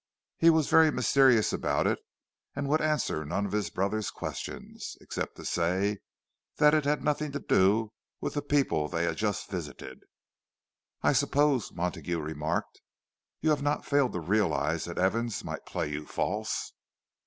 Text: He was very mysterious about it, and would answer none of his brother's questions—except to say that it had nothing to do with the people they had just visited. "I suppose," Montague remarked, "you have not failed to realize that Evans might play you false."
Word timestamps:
He 0.39 0.49
was 0.49 0.67
very 0.67 0.89
mysterious 0.89 1.53
about 1.53 1.85
it, 1.85 1.99
and 2.55 2.67
would 2.67 2.81
answer 2.81 3.23
none 3.23 3.45
of 3.45 3.51
his 3.51 3.69
brother's 3.69 4.09
questions—except 4.09 5.35
to 5.35 5.45
say 5.45 5.99
that 6.57 6.73
it 6.73 6.85
had 6.85 7.03
nothing 7.03 7.31
to 7.33 7.39
do 7.39 7.91
with 8.19 8.33
the 8.33 8.41
people 8.41 8.87
they 8.87 9.03
had 9.03 9.17
just 9.17 9.47
visited. 9.51 10.01
"I 11.03 11.13
suppose," 11.13 11.71
Montague 11.71 12.19
remarked, 12.19 12.81
"you 13.41 13.51
have 13.51 13.61
not 13.61 13.85
failed 13.85 14.13
to 14.13 14.19
realize 14.21 14.85
that 14.85 14.97
Evans 14.97 15.43
might 15.43 15.67
play 15.67 15.91
you 15.91 16.07
false." 16.07 16.73